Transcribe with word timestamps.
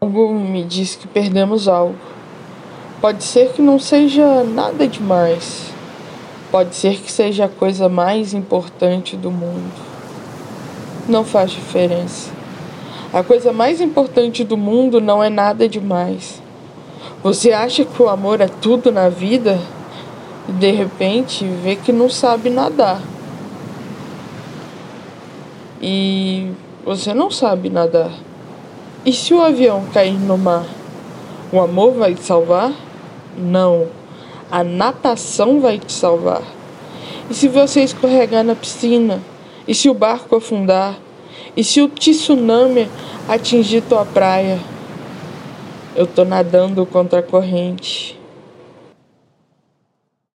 Algo 0.00 0.32
me 0.32 0.62
diz 0.62 0.94
que 0.94 1.08
perdemos 1.08 1.66
algo. 1.66 1.96
Pode 3.00 3.24
ser 3.24 3.52
que 3.52 3.60
não 3.60 3.80
seja 3.80 4.44
nada 4.44 4.86
demais. 4.86 5.72
Pode 6.52 6.76
ser 6.76 7.00
que 7.00 7.10
seja 7.10 7.46
a 7.46 7.48
coisa 7.48 7.88
mais 7.88 8.32
importante 8.32 9.16
do 9.16 9.28
mundo. 9.28 9.72
Não 11.08 11.24
faz 11.24 11.50
diferença. 11.50 12.30
A 13.12 13.24
coisa 13.24 13.52
mais 13.52 13.80
importante 13.80 14.44
do 14.44 14.56
mundo 14.56 15.00
não 15.00 15.22
é 15.22 15.28
nada 15.28 15.68
demais. 15.68 16.40
Você 17.20 17.50
acha 17.50 17.84
que 17.84 18.00
o 18.00 18.08
amor 18.08 18.40
é 18.40 18.46
tudo 18.46 18.92
na 18.92 19.08
vida? 19.08 19.58
E 20.48 20.52
de 20.52 20.70
repente 20.70 21.44
vê 21.44 21.74
que 21.74 21.90
não 21.90 22.08
sabe 22.08 22.50
nadar. 22.50 23.02
E 25.82 26.52
você 26.84 27.12
não 27.12 27.32
sabe 27.32 27.68
nadar. 27.68 28.27
E 29.08 29.12
se 29.14 29.32
o 29.32 29.40
avião 29.40 29.86
cair 29.86 30.20
no 30.20 30.36
mar, 30.36 30.66
o 31.50 31.58
amor 31.58 31.94
vai 31.94 32.14
te 32.14 32.22
salvar? 32.22 32.74
Não. 33.38 33.86
A 34.50 34.62
natação 34.62 35.62
vai 35.62 35.78
te 35.78 35.90
salvar. 35.90 36.42
E 37.30 37.32
se 37.32 37.48
você 37.48 37.82
escorregar 37.82 38.44
na 38.44 38.54
piscina? 38.54 39.22
E 39.66 39.74
se 39.74 39.88
o 39.88 39.94
barco 39.94 40.36
afundar? 40.36 40.98
E 41.56 41.64
se 41.64 41.80
o 41.80 41.88
tsunami 41.88 42.86
atingir 43.26 43.80
tua 43.80 44.04
praia? 44.04 44.58
Eu 45.96 46.06
tô 46.06 46.22
nadando 46.26 46.84
contra 46.84 47.20
a 47.20 47.22
corrente. 47.22 48.17